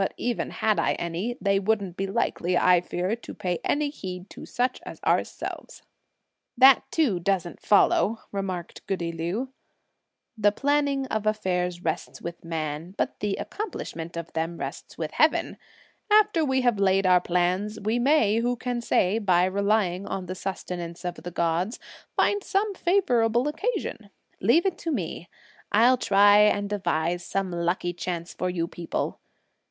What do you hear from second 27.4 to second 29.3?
lucky chance for you people!